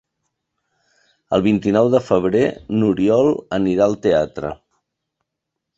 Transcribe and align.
El 1.37 1.43
vint-i-nou 1.47 1.91
de 1.97 2.01
febrer 2.07 2.43
n'Oriol 2.79 3.33
anirà 3.61 3.91
al 3.91 3.99
teatre. 4.09 4.55